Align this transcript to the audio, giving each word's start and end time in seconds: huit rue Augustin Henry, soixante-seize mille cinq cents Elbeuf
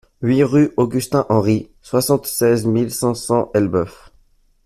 huit 0.23 0.41
rue 0.43 0.71
Augustin 0.77 1.27
Henry, 1.29 1.69
soixante-seize 1.83 2.65
mille 2.65 2.89
cinq 2.91 3.13
cents 3.13 3.51
Elbeuf 3.53 4.09